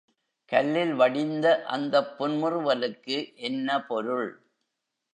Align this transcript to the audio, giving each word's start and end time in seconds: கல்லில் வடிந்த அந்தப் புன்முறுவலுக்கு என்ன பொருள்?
கல்லில் 0.51 0.93
வடிந்த 0.93 1.63
அந்தப் 1.67 2.15
புன்முறுவலுக்கு 2.17 3.17
என்ன 3.41 3.85
பொருள்? 3.85 4.29